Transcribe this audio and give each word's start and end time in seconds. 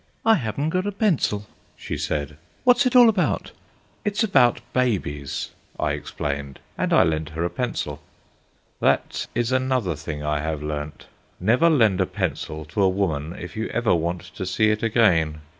"I 0.25 0.33
haven't 0.33 0.71
got 0.71 0.87
a 0.87 0.91
pencil," 0.91 1.45
she 1.77 1.95
said; 1.95 2.37
"what's 2.63 2.87
it 2.87 2.95
all 2.95 3.07
about?" 3.07 3.51
"It's 4.03 4.23
about 4.23 4.59
babies," 4.73 5.51
I 5.79 5.91
explained, 5.91 6.57
and 6.75 6.91
I 6.91 7.03
lent 7.03 7.29
her 7.29 7.43
a 7.45 7.51
pencil. 7.51 8.01
That 8.79 9.27
is 9.35 9.51
another 9.51 9.95
thing 9.95 10.23
I 10.23 10.39
have 10.39 10.63
learnt. 10.63 11.05
Never 11.39 11.69
lend 11.69 12.01
a 12.01 12.07
pencil 12.07 12.65
to 12.65 12.81
a 12.81 12.89
woman 12.89 13.35
if 13.37 13.55
you 13.55 13.67
ever 13.67 13.93
want 13.93 14.21
to 14.23 14.43
see 14.47 14.71
it 14.71 14.81
again. 14.81 15.41